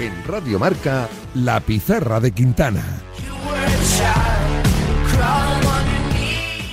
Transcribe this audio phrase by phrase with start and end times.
[0.00, 2.82] En Radio Marca, La Pizarra de Quintana.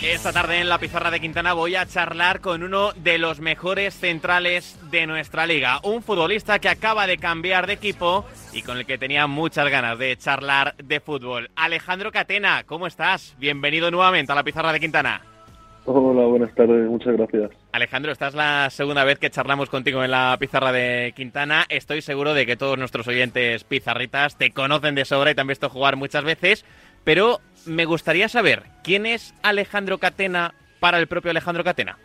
[0.02, 3.96] Esta tarde en la pizarra de Quintana voy a charlar con uno de los mejores
[3.96, 8.86] centrales de nuestra liga, un futbolista que acaba de cambiar de equipo y con el
[8.86, 11.52] que tenía muchas ganas de charlar de fútbol.
[11.58, 13.36] Alejandro Catena, ¿cómo estás?
[13.40, 15.37] Bienvenido nuevamente a la pizarra de Quintana.
[15.90, 17.50] Hola, buenas tardes, muchas gracias.
[17.72, 21.64] Alejandro, esta es la segunda vez que charlamos contigo en la pizarra de Quintana.
[21.70, 25.48] Estoy seguro de que todos nuestros oyentes pizarritas te conocen de sobra y te han
[25.48, 26.66] visto jugar muchas veces,
[27.06, 31.98] pero me gustaría saber, ¿quién es Alejandro Catena para el propio Alejandro Catena?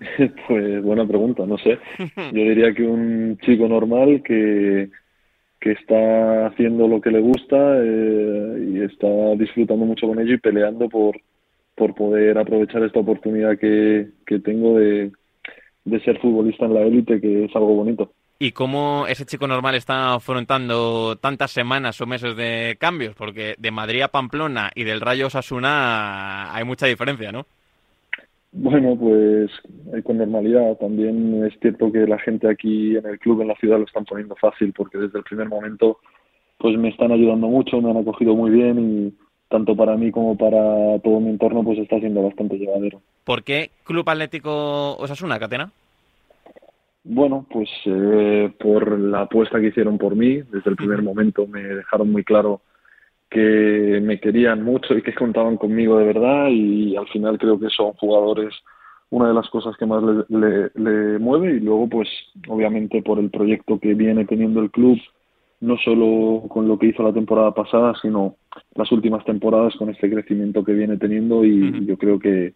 [0.48, 1.78] Pues buena pregunta, no sé.
[2.16, 4.88] Yo diría que un chico normal que,
[5.60, 10.38] que está haciendo lo que le gusta eh, y está disfrutando mucho con ello y
[10.38, 11.14] peleando por,
[11.82, 15.10] por poder aprovechar esta oportunidad que, que tengo de,
[15.84, 19.74] de ser futbolista en la élite, que es algo bonito y cómo ese chico normal
[19.74, 25.00] está afrontando tantas semanas o meses de cambios, porque de Madrid a Pamplona y del
[25.00, 27.46] Rayo Osasuna hay mucha diferencia, ¿no?
[28.52, 29.50] Bueno, pues
[30.04, 30.76] con normalidad.
[30.78, 34.04] También es cierto que la gente aquí en el club, en la ciudad, lo están
[34.04, 35.98] poniendo fácil, porque desde el primer momento
[36.58, 39.14] pues me están ayudando mucho, me han acogido muy bien y
[39.52, 43.02] tanto para mí como para todo mi entorno pues está siendo bastante llevadero.
[43.22, 45.70] ¿Por qué Club Atlético Osasuna, Catena?
[47.04, 51.62] Bueno, pues eh, por la apuesta que hicieron por mí, desde el primer momento me
[51.62, 52.62] dejaron muy claro
[53.28, 57.68] que me querían mucho y que contaban conmigo de verdad y al final creo que
[57.68, 58.54] son jugadores
[59.10, 62.08] una de las cosas que más le, le, mueve y luego pues
[62.48, 64.98] obviamente por el proyecto que viene teniendo el club
[65.62, 68.36] no solo con lo que hizo la temporada pasada sino
[68.74, 72.54] las últimas temporadas con este crecimiento que viene teniendo y yo creo que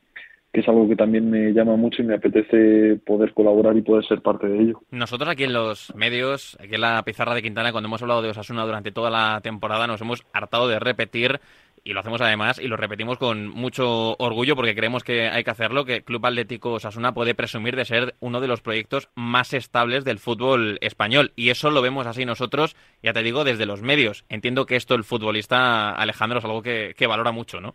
[0.56, 4.06] que es algo que también me llama mucho y me apetece poder colaborar y poder
[4.06, 4.80] ser parte de ello.
[4.90, 8.30] Nosotros aquí en los medios, aquí en la pizarra de Quintana, cuando hemos hablado de
[8.30, 11.40] Osasuna durante toda la temporada, nos hemos hartado de repetir
[11.86, 15.50] y lo hacemos además y lo repetimos con mucho orgullo porque creemos que hay que
[15.50, 20.04] hacerlo, que Club Atlético Osasuna puede presumir de ser uno de los proyectos más estables
[20.04, 24.24] del fútbol español y eso lo vemos así nosotros, ya te digo, desde los medios.
[24.28, 27.74] Entiendo que esto el futbolista Alejandro es algo que, que valora mucho, ¿no?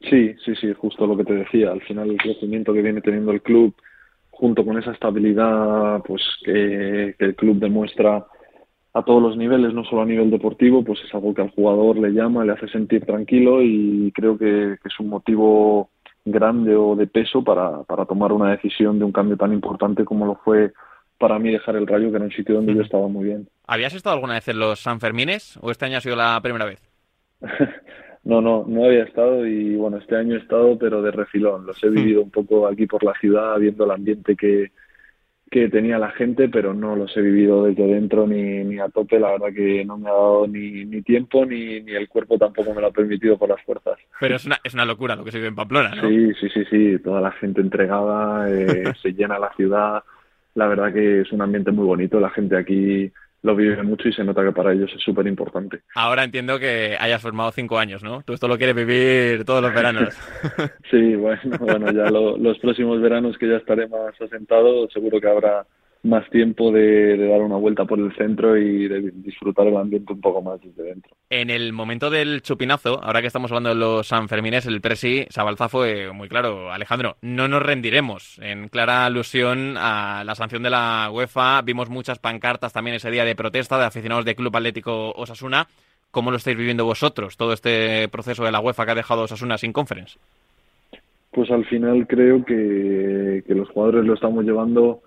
[0.00, 1.70] Sí, sí, sí, justo lo que te decía.
[1.70, 3.72] Al final el crecimiento que viene teniendo el club,
[4.30, 8.26] junto con esa estabilidad pues que, el club demuestra
[8.92, 11.96] a todos los niveles, no solo a nivel deportivo, pues es algo que al jugador
[11.98, 15.90] le llama, le hace sentir tranquilo y creo que, es un motivo
[16.24, 20.26] grande o de peso para, para tomar una decisión de un cambio tan importante como
[20.26, 20.72] lo fue
[21.18, 23.48] para mí dejar el Rayo, que era un sitio donde yo estaba muy bien.
[23.66, 26.82] ¿Habías estado alguna vez en los Sanfermines o este año ha sido la primera vez?
[28.22, 31.64] No, no, no había estado y bueno, este año he estado, pero de refilón.
[31.64, 34.72] Los he vivido un poco aquí por la ciudad, viendo el ambiente que,
[35.50, 39.18] que tenía la gente, pero no los he vivido desde dentro ni, ni a tope.
[39.18, 42.72] La verdad que no me ha dado ni, ni tiempo ni, ni el cuerpo tampoco
[42.72, 43.98] me lo ha permitido por las fuerzas.
[44.20, 46.08] Pero es una, es una locura lo que se vive en Pamplona, ¿no?
[46.08, 46.98] Sí, sí, sí, sí.
[47.00, 50.04] Toda la gente entregada, eh, se llena la ciudad.
[50.54, 52.20] La verdad que es un ambiente muy bonito.
[52.20, 53.10] La gente aquí
[53.42, 55.80] lo vive mucho y se nota que para ellos es súper importante.
[55.94, 58.22] Ahora entiendo que hayas formado cinco años, ¿no?
[58.22, 60.14] Tú esto lo quieres vivir todos los veranos.
[60.90, 65.66] sí, bueno, bueno ya los próximos veranos que ya estaré más asentado, seguro que habrá
[66.02, 70.20] más tiempo de, dar una vuelta por el centro y de disfrutar el ambiente un
[70.20, 71.12] poco más desde dentro.
[71.28, 75.68] En el momento del chupinazo, ahora que estamos hablando de los Sanfermines, el presi Sabalza
[75.68, 76.72] fue muy claro.
[76.72, 78.38] Alejandro, no nos rendiremos.
[78.42, 83.24] En clara alusión a la sanción de la UEFA, vimos muchas pancartas también ese día
[83.24, 85.66] de protesta de aficionados del Club Atlético Osasuna.
[86.10, 89.58] ¿Cómo lo estáis viviendo vosotros, todo este proceso de la UEFA que ha dejado Osasuna
[89.58, 90.18] sin conference?
[91.30, 95.02] Pues al final creo que, que los jugadores lo estamos llevando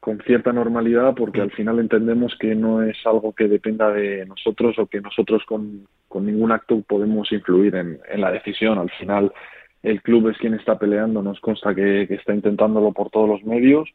[0.00, 4.78] con cierta normalidad porque al final entendemos que no es algo que dependa de nosotros
[4.78, 8.78] o que nosotros con, con ningún acto podemos influir en, en, la decisión.
[8.78, 9.32] Al final
[9.82, 13.44] el club es quien está peleando, nos consta que, que, está intentándolo por todos los
[13.44, 13.88] medios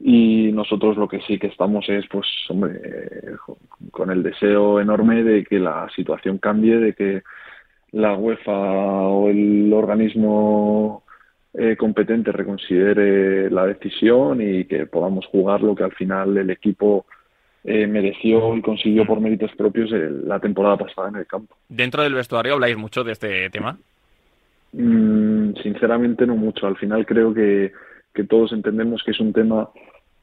[0.00, 2.80] y nosotros lo que sí que estamos es pues hombre
[3.90, 7.22] con el deseo enorme de que la situación cambie, de que
[7.92, 11.02] la UEFA o el organismo
[11.60, 17.04] eh, competente reconsidere la decisión y que podamos jugar lo que al final el equipo
[17.64, 21.56] eh, mereció y consiguió por méritos propios la temporada pasada en el campo.
[21.68, 23.76] ¿Dentro del vestuario habláis mucho de este tema?
[24.72, 26.68] Mm, sinceramente no mucho.
[26.68, 27.72] Al final creo que,
[28.14, 29.68] que todos entendemos que es un tema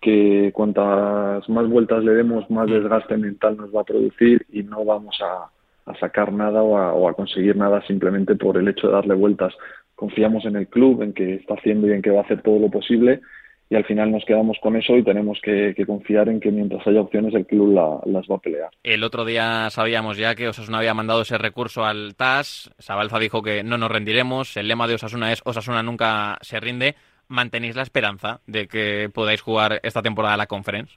[0.01, 4.85] que cuantas más vueltas le demos, más desgaste mental nos va a producir y no
[4.85, 5.49] vamos a,
[5.91, 9.15] a sacar nada o a, o a, conseguir nada simplemente por el hecho de darle
[9.15, 9.53] vueltas
[9.95, 12.59] confiamos en el club, en que está haciendo y en que va a hacer todo
[12.59, 13.21] lo posible
[13.69, 17.01] y al final nos quedamos con eso y tenemos que, confiar en que mientras haya
[17.01, 17.73] opciones el club
[18.05, 18.69] las va a pelear.
[18.83, 23.41] El otro día sabíamos ya que Osasuna había mandado ese recurso al TAS, Sabalza dijo
[23.41, 26.95] que no nos rendiremos, el lema de Osasuna es Osasuna nunca se rinde.
[27.27, 30.93] ¿Mantenéis la esperanza de que podáis jugar esta temporada la Conference?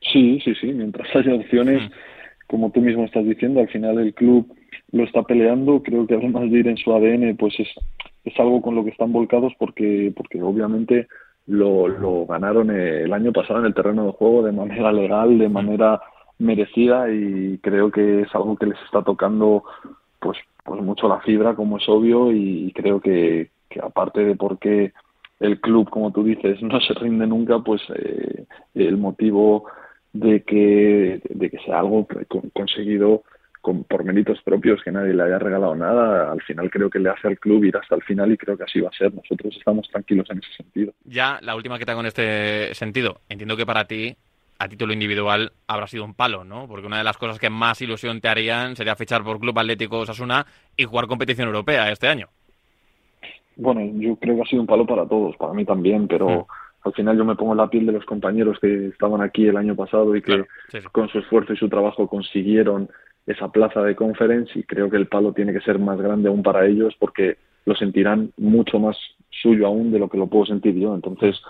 [0.00, 1.92] Sí, sí, sí, mientras haya opciones, mm.
[2.46, 4.46] como tú mismo estás diciendo, al final el club
[4.94, 7.68] lo está peleando, creo que además de ir en su ADN, pues es,
[8.24, 11.08] es algo con lo que están volcados porque, porque obviamente
[11.46, 15.48] lo, lo ganaron el año pasado en el terreno de juego de manera legal, de
[15.48, 16.00] manera
[16.38, 19.64] merecida y creo que es algo que les está tocando
[20.20, 24.58] pues pues mucho la fibra como es obvio y creo que, que aparte de por
[24.58, 24.92] qué
[25.40, 28.44] el club como tú dices no se rinde nunca pues eh,
[28.74, 29.64] el motivo
[30.12, 32.06] de que de que sea algo
[32.52, 33.22] conseguido
[33.72, 37.28] por méritos propios, que nadie le haya regalado nada, al final creo que le hace
[37.28, 39.14] al club ir hasta el final y creo que así va a ser.
[39.14, 40.92] Nosotros estamos tranquilos en ese sentido.
[41.04, 43.20] Ya, la última que te hago en este sentido.
[43.28, 44.14] Entiendo que para ti,
[44.58, 46.68] a título individual, habrá sido un palo, ¿no?
[46.68, 50.00] Porque una de las cosas que más ilusión te harían sería fichar por Club Atlético
[50.00, 50.44] Osasuna
[50.76, 52.28] y jugar competición europea este año.
[53.56, 56.28] Bueno, yo creo que ha sido un palo para todos, para mí también, pero...
[56.28, 56.44] Mm.
[56.84, 59.56] al final yo me pongo en la piel de los compañeros que estaban aquí el
[59.56, 60.44] año pasado y que
[60.92, 62.90] con su esfuerzo y su trabajo consiguieron
[63.26, 66.42] esa plaza de conference y creo que el palo tiene que ser más grande aún
[66.42, 68.96] para ellos porque lo sentirán mucho más
[69.30, 70.94] suyo aún de lo que lo puedo sentir yo.
[70.94, 71.40] Entonces,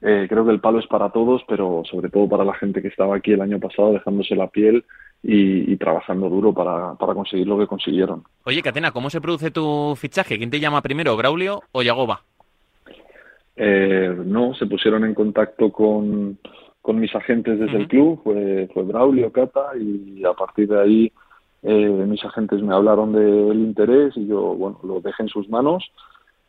[0.00, 2.88] eh, creo que el palo es para todos, pero sobre todo para la gente que
[2.88, 4.84] estaba aquí el año pasado dejándose la piel
[5.22, 8.24] y, trabajando duro para, para, conseguir lo que consiguieron.
[8.44, 10.36] Oye, Catena, ¿cómo se produce tu fichaje?
[10.36, 12.22] ¿Quién te llama primero, Braulio o Yagoba?
[13.54, 16.38] Eh, no, se pusieron en contacto con,
[16.82, 21.12] con mis agentes desde el club, fue, fue Braulio, Cata, y a partir de ahí
[21.62, 25.90] eh, mis agentes me hablaron del interés y yo, bueno, lo dejé en sus manos.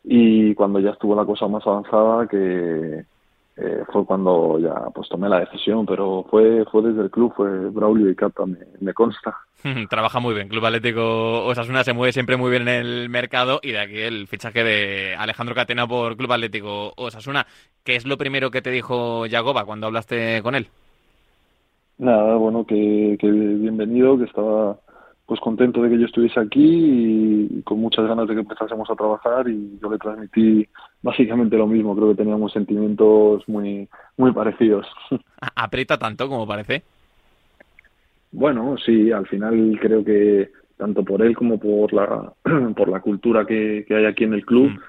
[0.02, 3.04] Y cuando ya estuvo la cosa más avanzada que
[3.56, 7.70] eh, fue cuando ya pues tomé la decisión, pero fue fue desde el club, fue
[7.70, 9.36] Braulio y Cata, me consta.
[9.90, 10.48] Trabaja muy bien.
[10.48, 14.26] Club Atlético Osasuna se mueve siempre muy bien en el mercado y de aquí el
[14.26, 17.46] fichaje de Alejandro Catena por Club Atlético Osasuna.
[17.82, 20.68] ¿Qué es lo primero que te dijo Yagoba cuando hablaste con él?
[21.96, 24.76] Nada, bueno, que, bienvenido, que estaba
[25.26, 28.94] pues contento de que yo estuviese aquí y, con muchas ganas de que empezásemos a
[28.94, 30.68] trabajar y yo le transmití
[31.02, 34.86] básicamente lo mismo, creo que teníamos sentimientos muy muy parecidos.
[35.56, 36.82] ¿Aprieta tanto como parece?
[38.32, 42.32] Bueno, sí, al final creo que tanto por él como por la,
[42.76, 44.80] por la cultura que, hay aquí en el club, mm.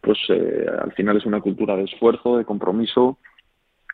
[0.00, 3.18] pues eh, al final es una cultura de esfuerzo, de compromiso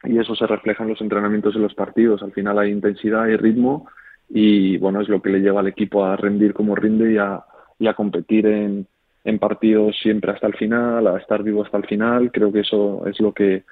[0.05, 2.23] y eso se refleja en los entrenamientos y los partidos.
[2.23, 3.89] Al final hay intensidad y ritmo
[4.31, 7.43] y bueno, es lo que le lleva al equipo a rendir como rinde y a,
[7.79, 8.87] y a competir en,
[9.25, 12.31] en partidos siempre hasta el final, a estar vivo hasta el final.
[12.31, 13.65] Creo que eso es lo que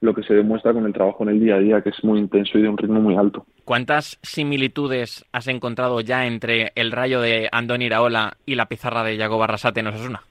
[0.00, 2.18] lo que se demuestra con el trabajo en el día a día, que es muy
[2.18, 3.46] intenso y de un ritmo muy alto.
[3.64, 9.16] ¿Cuántas similitudes has encontrado ya entre el rayo de Andoni Iraola y la pizarra de
[9.16, 10.22] Yago Barrasate en Osasuna?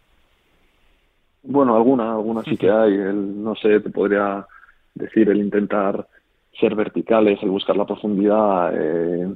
[1.43, 2.93] Bueno, alguna, alguna sí que hay.
[2.93, 4.45] El, no sé, te podría
[4.93, 6.07] decir el intentar
[6.59, 9.27] ser verticales, el buscar la profundidad, eh,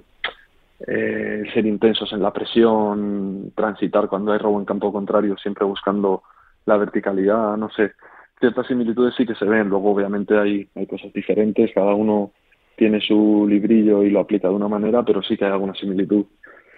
[0.87, 6.23] eh, ser intensos en la presión, transitar cuando hay robo en campo contrario, siempre buscando
[6.65, 7.93] la verticalidad, no sé
[8.39, 9.69] ciertas similitudes sí que se ven.
[9.69, 11.71] Luego, obviamente, hay, hay cosas diferentes.
[11.73, 12.31] Cada uno
[12.75, 16.25] tiene su librillo y lo aplica de una manera, pero sí que hay alguna similitud.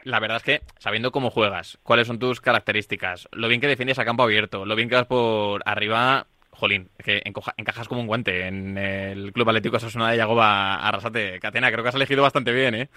[0.03, 4.00] La verdad es que, sabiendo cómo juegas, cuáles son tus características, lo bien que defiendes
[4.00, 8.48] a campo abierto, lo bien que vas por arriba, jolín, que encajas como un guante
[8.48, 11.39] en el Club Atlético Sasuna de Yagoba Arrasate.
[11.39, 12.89] Catena, creo que has elegido bastante bien, ¿eh?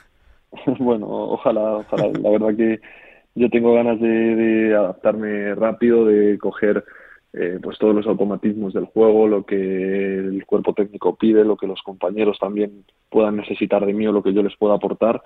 [0.78, 2.10] bueno, ojalá, ojalá.
[2.20, 2.80] La verdad que
[3.34, 6.84] yo tengo ganas de adaptarme rápido, de coger
[7.32, 9.56] eh, pues todos los automatismos del juego, lo que
[10.18, 14.22] el cuerpo técnico pide, lo que los compañeros también puedan necesitar de mí o lo
[14.22, 15.20] que yo les pueda aportar.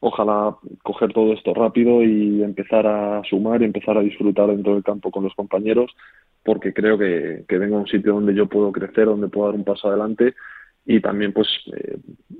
[0.00, 4.82] Ojalá coger todo esto rápido y empezar a sumar y empezar a disfrutar dentro del
[4.82, 5.94] campo con los compañeros,
[6.42, 9.56] porque creo que, que vengo a un sitio donde yo puedo crecer, donde puedo dar
[9.56, 10.34] un paso adelante
[10.86, 11.98] y también pues eh,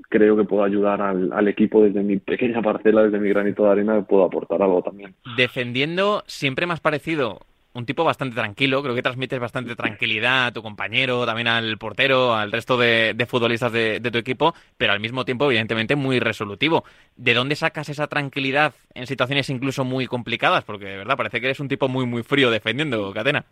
[0.09, 3.71] creo que puedo ayudar al, al, equipo desde mi pequeña parcela, desde mi granito de
[3.71, 5.15] arena, puedo aportar algo también.
[5.37, 7.39] Defendiendo siempre más parecido
[7.73, 12.35] un tipo bastante tranquilo, creo que transmites bastante tranquilidad a tu compañero, también al portero,
[12.35, 16.83] al resto de, futbolistas de, tu equipo, pero al mismo tiempo, evidentemente, muy resolutivo.
[17.15, 20.63] ¿De dónde sacas esa tranquilidad en situaciones incluso muy complicadas?
[20.65, 23.45] Porque de verdad parece que eres un tipo muy, muy frío defendiendo, Catena.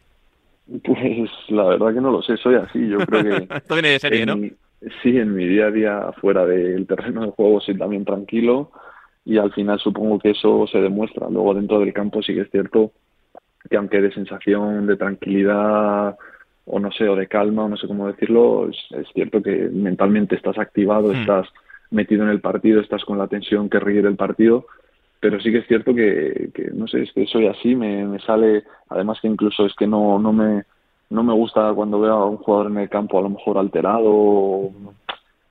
[0.83, 3.47] Pues la verdad que no lo sé, soy así, yo creo que...
[3.55, 4.37] Esto viene de serie, ¿no?
[5.01, 8.71] Sí, en mi día a día fuera del terreno de juego soy también tranquilo
[9.25, 11.29] y al final supongo que eso se demuestra.
[11.29, 12.91] Luego dentro del campo sí que es cierto
[13.69, 16.17] que aunque de sensación de tranquilidad
[16.65, 20.35] o no sé, o de calma, o no sé cómo decirlo, es, cierto que mentalmente
[20.35, 21.15] estás activado, hmm.
[21.15, 21.47] estás
[21.89, 24.67] metido en el partido, estás con la tensión que requiere el partido,
[25.19, 28.19] pero sí que es cierto que, que no sé, es que soy así, me, me
[28.19, 30.63] sale, además que incluso es que no, no me
[31.09, 34.71] no me gusta cuando veo a un jugador en el campo a lo mejor alterado,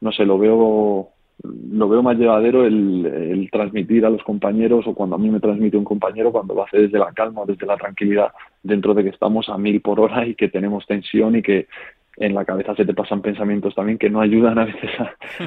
[0.01, 1.11] no sé, lo veo
[1.43, 5.77] lo veo más llevadero el, transmitir a los compañeros o cuando a mí me transmite
[5.77, 9.49] un compañero cuando lo hace desde la calma, desde la tranquilidad, dentro de que estamos
[9.49, 11.69] a mil por hora y que tenemos tensión y que
[12.17, 14.91] en la cabeza se te pasan pensamientos también que no ayudan a veces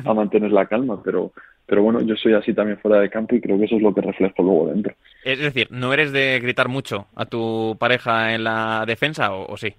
[0.06, 1.34] a, mantener la calma, pero,
[1.66, 3.94] pero bueno, yo soy así también fuera de campo y creo que eso es lo
[3.94, 4.94] que reflejo luego dentro.
[5.26, 9.74] Es decir, ¿no eres de gritar mucho a tu pareja en la defensa o sí?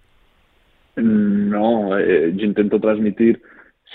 [0.96, 3.40] No, eh, yo intento transmitir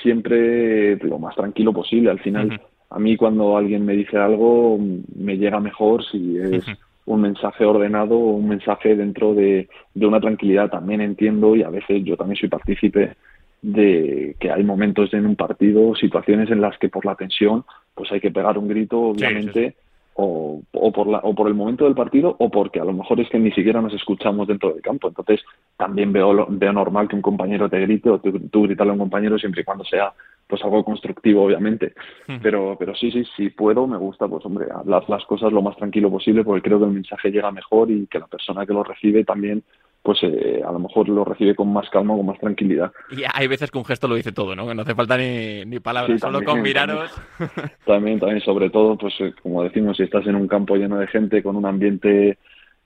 [0.01, 2.09] siempre lo más tranquilo posible.
[2.09, 4.79] Al final, a mí cuando alguien me dice algo,
[5.15, 6.65] me llega mejor si es
[7.05, 10.69] un mensaje ordenado o un mensaje dentro de, de una tranquilidad.
[10.69, 13.15] También entiendo y a veces yo también soy partícipe
[13.61, 17.63] de que hay momentos en un partido, situaciones en las que por la tensión,
[17.95, 19.75] pues hay que pegar un grito, obviamente
[20.17, 23.19] o, o, por la, o por el momento del partido o porque a lo mejor
[23.19, 25.07] es que ni siquiera nos escuchamos dentro del campo.
[25.07, 25.41] Entonces
[25.77, 28.99] también veo, veo normal que un compañero te grite o tú, tú gritarle a un
[28.99, 30.11] compañero siempre y cuando sea
[30.47, 31.93] pues algo constructivo obviamente
[32.25, 32.37] hmm.
[32.41, 35.75] pero pero sí sí si puedo me gusta pues hombre hablar las cosas lo más
[35.75, 38.81] tranquilo posible porque creo que el mensaje llega mejor y que la persona que lo
[38.81, 39.61] recibe también
[40.07, 42.93] pues eh, a lo mejor lo recibe con más calma, con más tranquilidad.
[43.11, 44.65] Y hay veces que un gesto lo dice todo, ¿no?
[44.65, 47.11] Que no hace falta ni, ni palabras, solo con miraros.
[47.85, 51.07] También, también, sobre todo, pues eh, como decimos, si estás en un campo lleno de
[51.07, 52.37] gente, con un ambiente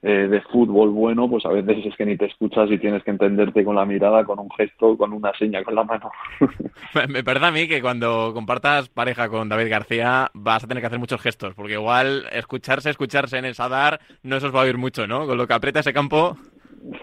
[0.01, 3.11] eh, de fútbol bueno, pues a veces es que ni te escuchas y tienes que
[3.11, 6.09] entenderte con la mirada, con un gesto, con una seña con la mano.
[7.07, 10.87] Me parece a mí que cuando compartas pareja con David García vas a tener que
[10.87, 14.63] hacer muchos gestos, porque igual escucharse, escucharse en el Sadar no se os va a
[14.63, 15.27] oír mucho, ¿no?
[15.27, 16.35] Con lo que aprieta ese campo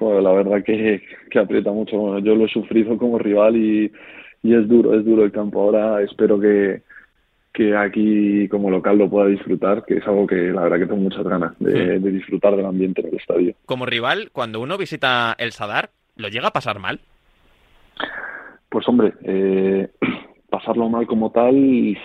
[0.01, 2.19] la verdad que, que aprieta mucho.
[2.19, 3.91] yo lo he sufrido como rival y,
[4.43, 5.63] y es duro, es duro el campo.
[5.63, 6.83] Ahora espero que,
[7.53, 11.01] que aquí como local lo pueda disfrutar, que es algo que la verdad que tengo
[11.01, 13.55] muchas ganas de, de disfrutar del ambiente en el estadio.
[13.67, 17.01] Como rival, cuando uno visita el Sadar, ¿lo llega a pasar mal?
[18.69, 19.89] Pues hombre, eh,
[20.51, 21.97] pasarlo mal como tal,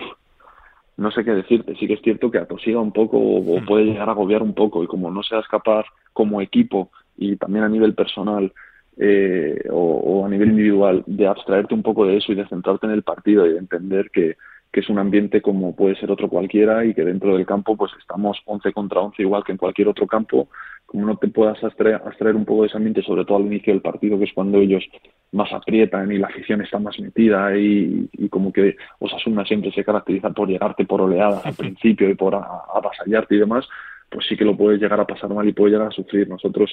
[0.97, 1.75] no sé qué decirte.
[1.75, 4.53] Sí que es cierto que atosiga un poco o, o puede llegar a agobiar un
[4.53, 8.51] poco y como no seas capaz como equipo y también a nivel personal
[8.97, 12.93] eh, o, a nivel individual de abstraerte un poco de eso y de centrarte en
[12.93, 14.37] el partido y de entender que,
[14.71, 17.91] que es un ambiente como puede ser otro cualquiera y que dentro del campo pues
[17.99, 20.49] estamos 11 contra 11 igual que en cualquier otro campo,
[20.85, 23.73] como no te puedas abstraer, abstraer un poco de ese ambiente, sobre todo al inicio
[23.73, 24.83] del partido, que es cuando ellos
[25.31, 29.83] más aprietan y la afición está más metida y, y como que Osasuna siempre se
[29.83, 33.67] caracteriza por llegarte por oleadas al principio y por avasallarte y demás,
[34.09, 36.27] pues sí que lo puedes llegar a pasar mal y puedes llegar a sufrir.
[36.27, 36.69] Nosotros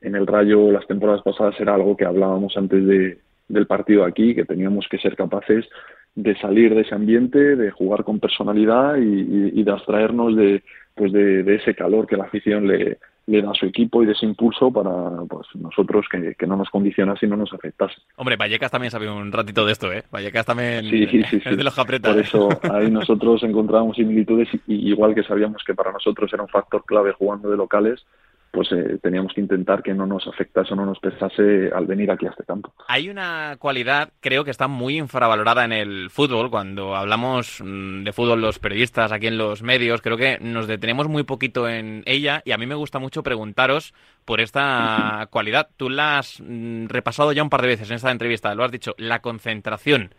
[0.00, 4.34] en el Rayo las temporadas pasadas era algo que hablábamos antes de, del partido aquí,
[4.34, 5.66] que teníamos que ser capaces
[6.14, 10.62] de salir de ese ambiente, de jugar con personalidad y, de abstraernos de,
[10.94, 14.12] pues de, ese calor que la afición le, le da a su equipo y de
[14.12, 14.90] ese impulso para
[15.28, 17.94] pues, nosotros que, que no nos condicionase y no nos afectase.
[18.16, 20.02] Hombre, Vallecas también sabe un ratito de esto, ¿eh?
[20.10, 22.20] Vallecas también sí, sí, sí, es de los que Por ¿eh?
[22.20, 26.84] eso ahí nosotros encontramos similitudes y igual que sabíamos que para nosotros era un factor
[26.84, 28.04] clave jugando de locales,
[28.50, 32.10] pues eh, teníamos que intentar que no nos afectase o no nos pesase al venir
[32.10, 32.72] aquí a este campo.
[32.88, 36.50] Hay una cualidad, creo que está muy infravalorada en el fútbol.
[36.50, 41.08] Cuando hablamos mm, de fútbol los periodistas aquí en los medios, creo que nos detenemos
[41.08, 45.68] muy poquito en ella y a mí me gusta mucho preguntaros por esta cualidad.
[45.76, 48.72] Tú la has mm, repasado ya un par de veces en esta entrevista, lo has
[48.72, 50.12] dicho, la concentración.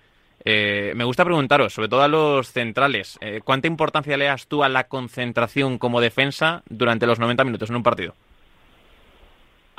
[0.44, 4.64] Eh, me gusta preguntaros, sobre todo a los centrales, eh, ¿cuánta importancia le das tú
[4.64, 8.14] a la concentración como defensa durante los 90 minutos en un partido?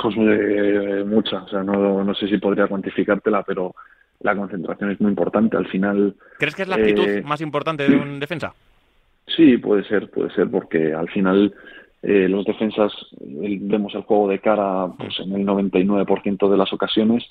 [0.00, 3.74] Pues eh, mucha, o sea, no, no sé si podría cuantificártela, pero
[4.20, 5.56] la concentración es muy importante.
[5.56, 6.14] Al final.
[6.38, 8.52] ¿Crees que es la actitud más importante de un defensa?
[9.26, 11.54] Sí, puede ser, puede ser, porque al final
[12.02, 17.24] los defensas vemos el juego de cara pues, en el 99% de las ocasiones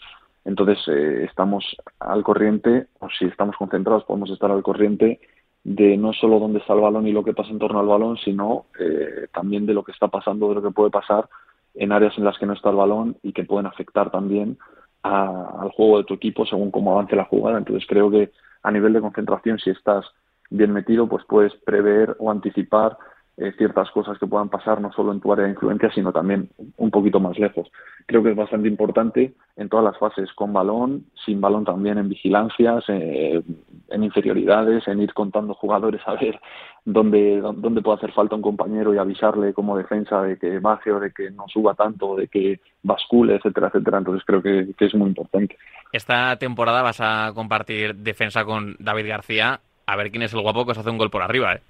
[0.43, 1.63] entonces, eh, estamos
[1.99, 5.19] al corriente, o si estamos concentrados, podemos estar al corriente
[5.63, 8.17] de no solo dónde está el balón y lo que pasa en torno al balón,
[8.17, 11.29] sino eh, también de lo que está pasando, de lo que puede pasar
[11.75, 14.57] en áreas en las que no está el balón y que pueden afectar también
[15.03, 17.57] al juego de tu equipo según cómo avance la jugada.
[17.57, 18.31] Entonces, creo que
[18.63, 20.05] a nivel de concentración, si estás
[20.49, 22.97] bien metido, pues puedes prever o anticipar
[23.41, 26.49] eh, ciertas cosas que puedan pasar no solo en tu área de influencia, sino también
[26.77, 27.71] un poquito más lejos.
[28.05, 32.07] Creo que es bastante importante en todas las fases, con balón, sin balón también, en
[32.07, 33.41] vigilancias, eh,
[33.89, 36.39] en inferioridades, en ir contando jugadores a ver
[36.85, 40.99] dónde, dónde puede hacer falta un compañero y avisarle como defensa de que baje o
[40.99, 43.97] de que no suba tanto, de que bascule, etcétera, etcétera.
[43.97, 45.57] Entonces creo que, es muy importante.
[45.91, 49.61] Esta temporada vas a compartir defensa con David García.
[49.87, 51.61] A ver quién es el guapo que os hace un gol por arriba, ¿eh?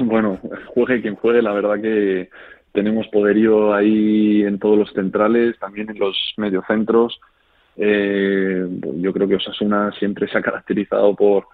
[0.00, 0.38] Bueno,
[0.68, 2.28] juegue quien juegue, la verdad que
[2.72, 7.20] tenemos poderío ahí en todos los centrales, también en los mediocentros.
[7.76, 11.46] Eh, yo creo que Osasuna siempre se ha caracterizado por,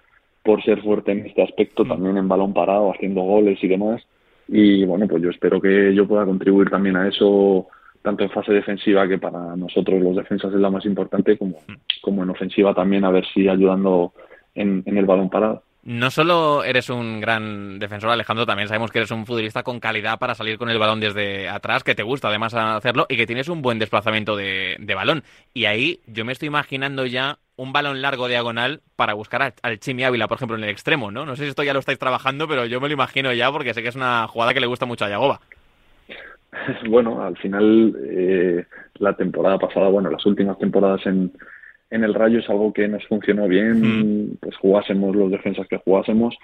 [0.43, 1.87] por ser fuerte en este aspecto, mm.
[1.87, 4.03] también en balón parado, haciendo goles y demás.
[4.47, 7.67] Y bueno, pues yo espero que yo pueda contribuir también a eso,
[8.03, 12.01] tanto en fase defensiva, que para nosotros los defensas es la más importante, como, mm.
[12.01, 14.13] como en ofensiva también, a ver si ayudando
[14.53, 15.63] en el balón parado.
[15.85, 20.17] No solo eres un gran defensor, Alejandro, también sabemos que eres un futbolista con calidad
[20.17, 23.49] para salir con el balón desde atrás, que te gusta además hacerlo y que tienes
[23.49, 25.21] un buen desplazamiento de, balón.
[25.53, 30.03] Y ahí yo me estoy imaginando ya un balón largo diagonal para buscar al Chimi
[30.03, 31.23] Ávila, por ejemplo, en el extremo, ¿no?
[31.23, 33.75] No sé si esto ya lo estáis trabajando, pero yo me lo imagino ya porque
[33.75, 35.39] sé que es una jugada que le gusta mucho a Yagoba.
[36.89, 38.65] Bueno, al final, eh,
[38.95, 41.31] la temporada pasada, bueno, las últimas temporadas en,
[41.89, 44.37] en el Rayo es algo que nos funcionó bien, mm.
[44.41, 46.35] pues jugásemos los defensas que jugásemos,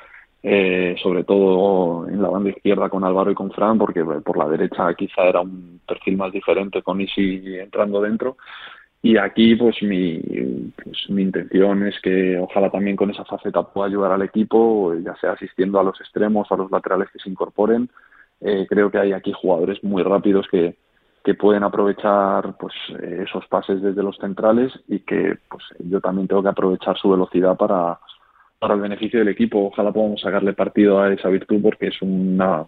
[0.43, 4.47] eh, sobre todo en la banda izquierda con Álvaro y con Fran, porque por la
[4.47, 8.37] derecha quizá era un perfil más diferente con Isi entrando dentro.
[9.03, 10.19] Y aquí, pues mi,
[10.83, 15.15] pues mi intención es que ojalá también con esa faceta pueda ayudar al equipo, ya
[15.15, 17.89] sea asistiendo a los extremos, a los laterales que se incorporen.
[18.41, 20.75] Eh, creo que hay aquí jugadores muy rápidos que,
[21.23, 26.41] que pueden aprovechar pues esos pases desde los centrales y que pues yo también tengo
[26.41, 27.99] que aprovechar su velocidad para,
[28.59, 29.67] para el beneficio del equipo.
[29.67, 32.65] Ojalá podamos sacarle partido a esa virtud porque es una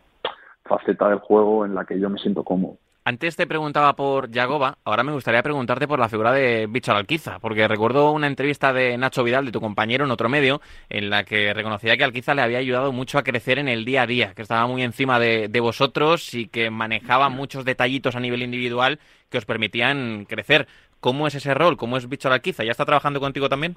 [0.63, 2.77] faceta del juego en la que yo me siento cómodo.
[3.05, 7.37] Antes te preguntaba por Yagoba, ahora me gustaría preguntarte por la figura de Bichar Alquiza,
[7.39, 11.25] porque recuerdo una entrevista de Nacho Vidal, de tu compañero en otro medio, en la
[11.25, 14.31] que reconocía que Alquiza le había ayudado mucho a crecer en el día a día,
[14.33, 19.37] que estaba muy encima de, vosotros y que manejaba muchos detallitos a nivel individual que
[19.37, 20.67] os permitían crecer.
[21.01, 21.75] ¿Cómo es ese rol?
[21.75, 22.63] ¿Cómo es Bichar Alquiza?
[22.63, 23.75] ¿Ya está trabajando contigo también?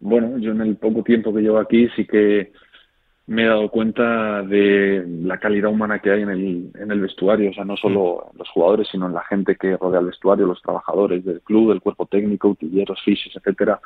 [0.00, 2.52] Bueno, yo en el poco tiempo que llevo aquí sí que
[3.26, 7.50] me he dado cuenta de la calidad humana que hay en el, en el vestuario,
[7.50, 8.38] o sea, no solo en mm.
[8.38, 11.80] los jugadores, sino en la gente que rodea el vestuario, los trabajadores del club, del
[11.80, 13.80] cuerpo técnico, utilleros, fiches, etcétera.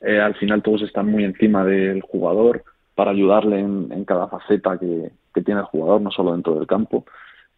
[0.00, 2.62] Eh, al final todos están muy encima del jugador
[2.94, 5.10] para ayudarle en, cada faceta que,
[5.42, 7.06] tiene el jugador, no solo dentro del campo.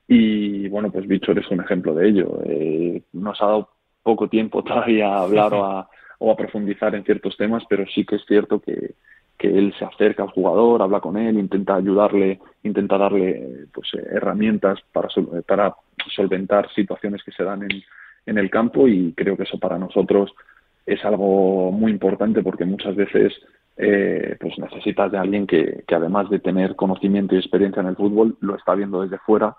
[0.09, 2.41] Y bueno, pues Bichor es un ejemplo de ello.
[2.45, 3.69] Eh, nos ha dado
[4.03, 8.07] poco tiempo todavía a hablar o a, o a profundizar en ciertos temas, pero sí
[8.07, 8.95] que es cierto que,
[9.39, 14.79] que él se acerca al jugador, habla con él, intenta ayudarle, intenta darle pues, herramientas
[14.93, 15.09] para,
[15.47, 15.75] para
[16.15, 17.83] solventar situaciones que se dan en,
[18.27, 20.33] en el campo y creo que eso para nosotros
[20.85, 23.35] es algo muy importante porque muchas veces
[23.77, 27.97] eh, pues necesitas de alguien que, que, además de tener conocimiento y experiencia en el
[27.97, 29.57] fútbol lo está viendo desde fuera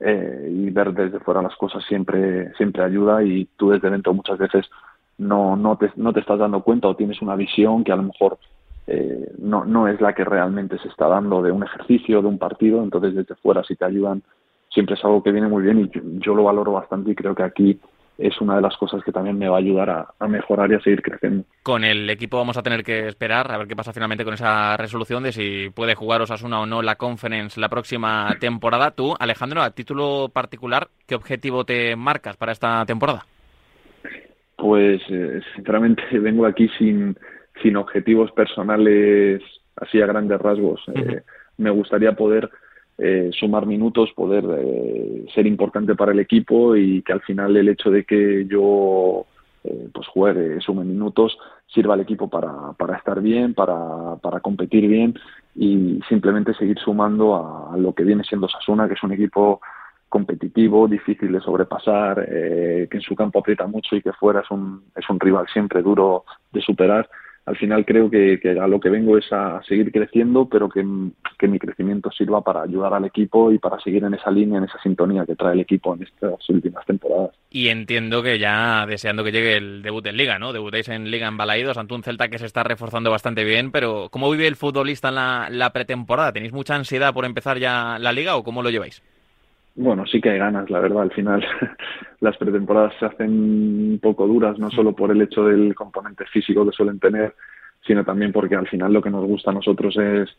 [0.00, 4.38] eh, y ver desde fuera las cosas siempre siempre ayuda y tú desde dentro muchas
[4.38, 4.66] veces
[5.18, 8.04] no no te, no te estás dando cuenta o tienes una visión que a lo
[8.04, 8.38] mejor
[8.88, 12.38] eh, no, no es la que realmente se está dando de un ejercicio, de un
[12.38, 14.22] partido, entonces desde fuera si te ayudan
[14.70, 17.42] siempre es algo que viene muy bien y yo, lo valoro bastante y creo que
[17.42, 17.80] aquí
[18.16, 20.80] es una de las cosas que también me va a ayudar a, mejorar y a
[20.80, 21.44] seguir creciendo.
[21.62, 24.76] Con el equipo vamos a tener que esperar a ver qué pasa finalmente con esa
[24.76, 28.90] resolución de si puede jugar Osasuna o no la Conference la próxima temporada.
[28.90, 33.24] Tú, Alejandro, a título particular, ¿qué objetivo te marcas para esta temporada?
[34.56, 37.16] Pues eh, sinceramente vengo aquí sin,
[37.62, 39.42] sin objetivos personales
[39.80, 40.80] así a grandes rasgos.
[40.94, 41.22] Eh,
[41.58, 42.50] me gustaría poder
[42.98, 47.68] eh, sumar minutos, poder eh, ser importante para el equipo y que al final el
[47.68, 49.26] hecho de que yo
[49.92, 55.18] pues juegue, sume minutos, sirva al equipo para, para estar bien, para, para competir bien
[55.54, 59.60] y simplemente seguir sumando a, lo que viene siendo Sasuna, que es un equipo
[60.08, 64.84] competitivo, difícil de sobrepasar, que en su campo aprieta mucho y que fuera es un,
[64.96, 67.06] es un rival siempre duro de superar
[67.48, 71.58] al final creo que, a lo que vengo es a seguir creciendo, pero que, mi
[71.58, 75.24] crecimiento sirva para ayudar al equipo y para seguir en esa línea, en esa sintonía
[75.24, 77.30] que trae el equipo en estas últimas temporadas.
[77.50, 80.52] Y entiendo que ya deseando que llegue el debut en Liga, ¿no?
[80.52, 84.08] Debutéis en Liga en Balaídos, ante un Celta que se está reforzando bastante bien, pero
[84.10, 86.32] ¿cómo vive el futbolista en la pretemporada?
[86.32, 89.02] ¿Tenéis mucha ansiedad por empezar ya la Liga o cómo lo lleváis?
[89.80, 91.02] Bueno, sí que hay ganas, la verdad.
[91.02, 91.46] Al final
[92.20, 96.66] las pretemporadas se hacen un poco duras, no solo por el hecho del componente físico
[96.66, 97.36] que suelen tener,
[97.86, 100.36] sino también porque al final lo que nos gusta a nosotros es,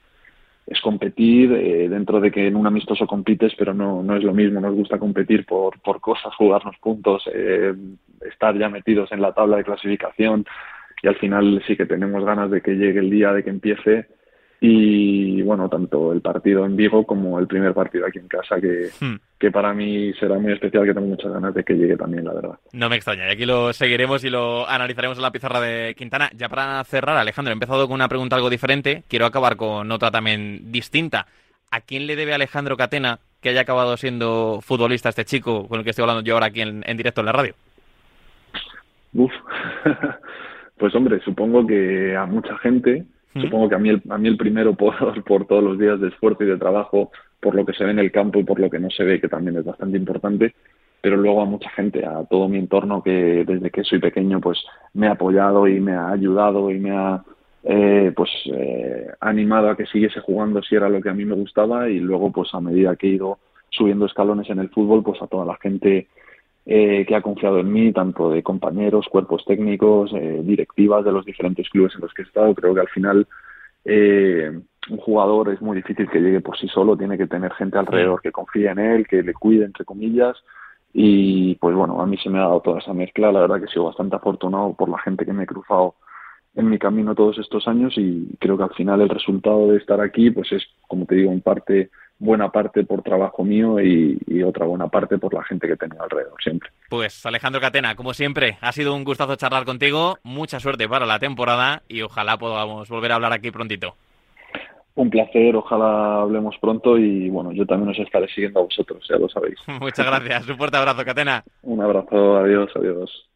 [0.67, 4.33] es competir, eh, dentro de que en un amistoso compites, pero no, no es lo
[4.33, 7.73] mismo, nos gusta competir por, por cosas, jugarnos puntos, eh,
[8.29, 10.45] estar ya metidos en la tabla de clasificación
[11.01, 14.07] y al final sí que tenemos ganas de que llegue el día de que empiece
[14.61, 18.89] y bueno, tanto el partido en Vigo como el primer partido aquí en casa, que,
[18.99, 19.15] hmm.
[19.37, 22.33] que para mí será muy especial, que tengo muchas ganas de que llegue también, la
[22.33, 22.59] verdad.
[22.73, 26.29] No me extraña, y aquí lo seguiremos y lo analizaremos en la pizarra de Quintana.
[26.35, 30.11] Ya para cerrar, Alejandro, he empezado con una pregunta algo diferente, quiero acabar con otra
[30.11, 31.25] también distinta.
[31.71, 35.83] ¿A quién le debe Alejandro Catena que haya acabado siendo futbolista este chico con el
[35.85, 37.53] que estoy hablando yo ahora aquí en, en directo en la radio?
[39.13, 39.31] Uf,
[40.77, 44.37] pues hombre, supongo que a mucha gente Supongo que a mí, el, a mí el
[44.37, 47.83] primero por, por todos los días de esfuerzo y de trabajo, por lo que se
[47.83, 49.97] ve en el campo y por lo que no se ve, que también es bastante
[49.97, 50.55] importante,
[51.01, 54.61] pero luego a mucha gente, a todo mi entorno que desde que soy pequeño pues
[54.93, 57.23] me ha apoyado y me ha ayudado y me ha
[57.63, 61.35] eh, pues eh, animado a que siguiese jugando si era lo que a mí me
[61.35, 61.89] gustaba.
[61.89, 63.39] Y luego pues a medida que he ido
[63.69, 66.07] subiendo escalones en el fútbol pues a toda la gente
[66.71, 71.25] eh, que ha confiado en mí, tanto de compañeros, cuerpos técnicos, eh, directivas de los
[71.25, 72.53] diferentes clubes en los que he estado.
[72.53, 73.27] Creo que al final
[73.85, 74.51] eh,
[74.91, 78.21] un jugador es muy difícil que llegue por sí solo, tiene que tener gente alrededor
[78.21, 80.37] que confíe en él, que le cuide, entre comillas.
[80.93, 83.31] Y pues bueno, a mí se me ha dado toda esa mezcla.
[83.31, 85.95] La verdad que he sido bastante afortunado por la gente que me he cruzado
[86.53, 89.99] en mi camino todos estos años y creo que al final el resultado de estar
[90.01, 94.65] aquí pues es, como te digo, en parte buena parte por trabajo mío y, otra
[94.65, 96.69] buena parte por la gente que tengo alrededor siempre.
[96.89, 101.19] Pues Alejandro Catena, como siempre, ha sido un gustazo charlar contigo, mucha suerte para la
[101.19, 103.95] temporada y ojalá podamos volver a hablar aquí prontito.
[104.95, 109.17] Un placer, ojalá hablemos pronto y bueno, yo también os estaré siguiendo a vosotros, ya
[109.17, 109.59] lo sabéis.
[109.79, 111.43] Muchas gracias, un fuerte abrazo, Catena.
[111.61, 113.28] un abrazo, adiós, adiós.